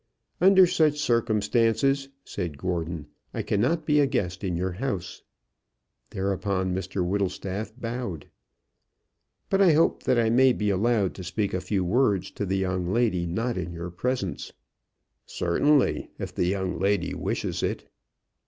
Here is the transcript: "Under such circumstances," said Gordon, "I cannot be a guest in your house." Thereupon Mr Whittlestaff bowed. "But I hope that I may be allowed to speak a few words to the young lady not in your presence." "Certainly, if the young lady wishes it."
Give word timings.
"Under 0.41 0.65
such 0.65 0.97
circumstances," 0.99 2.09
said 2.25 2.57
Gordon, 2.57 3.05
"I 3.35 3.43
cannot 3.43 3.85
be 3.85 3.99
a 3.99 4.07
guest 4.07 4.43
in 4.43 4.57
your 4.57 4.71
house." 4.71 5.21
Thereupon 6.09 6.73
Mr 6.73 7.07
Whittlestaff 7.07 7.71
bowed. 7.79 8.25
"But 9.51 9.61
I 9.61 9.73
hope 9.73 10.01
that 10.01 10.17
I 10.17 10.31
may 10.31 10.53
be 10.53 10.71
allowed 10.71 11.13
to 11.13 11.23
speak 11.23 11.53
a 11.53 11.61
few 11.61 11.85
words 11.85 12.31
to 12.31 12.47
the 12.47 12.57
young 12.57 12.91
lady 12.91 13.27
not 13.27 13.59
in 13.59 13.73
your 13.73 13.91
presence." 13.91 14.51
"Certainly, 15.27 16.09
if 16.17 16.33
the 16.33 16.47
young 16.47 16.79
lady 16.79 17.13
wishes 17.13 17.61
it." 17.61 17.87